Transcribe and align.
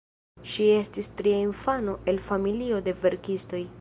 Ŝi 0.53 0.65
estis 0.77 1.09
tria 1.19 1.41
infano 1.49 1.95
el 2.13 2.21
familio 2.31 2.81
de 2.89 2.95
verkistoj. 3.05 3.63